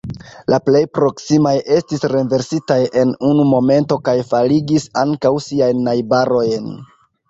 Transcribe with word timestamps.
La 0.53 0.57
plej 0.69 0.79
proksimaj 0.97 1.51
estis 1.75 2.03
renversitaj 2.15 2.79
en 3.03 3.13
unu 3.31 3.47
momento 3.53 4.01
kaj 4.11 4.19
faligis 4.35 4.93
ankaŭ 5.07 5.37
siajn 5.51 5.89
najbarojn. 5.93 6.79